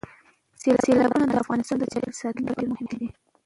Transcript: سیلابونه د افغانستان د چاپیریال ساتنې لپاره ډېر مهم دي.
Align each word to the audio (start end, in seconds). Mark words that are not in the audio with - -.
سیلابونه 0.85 1.25
د 1.27 1.33
افغانستان 1.43 1.77
د 1.79 1.83
چاپیریال 1.91 2.19
ساتنې 2.21 2.41
لپاره 2.43 2.55
ډېر 2.59 2.67
مهم 2.71 2.85
دي. 2.91 3.07